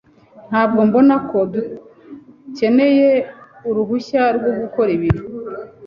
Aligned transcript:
Ntabwo 0.49 0.79
mbona 0.89 1.15
ko 1.29 1.37
dukeneye 1.53 3.09
uruhushya 3.69 4.21
rwo 4.37 4.51
gukora 4.59 4.89
ibi. 4.97 5.09